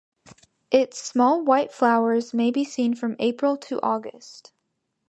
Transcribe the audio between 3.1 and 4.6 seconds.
April to August.